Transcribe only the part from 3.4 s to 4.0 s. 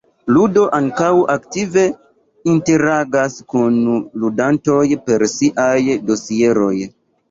kun